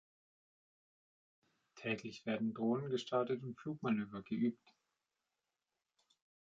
Täglich 1.75 2.25
werden 2.25 2.55
Drohnen 2.55 2.89
gestartet 2.89 3.43
und 3.43 3.53
Flugmanöver 3.59 4.23
geübt. 4.23 4.73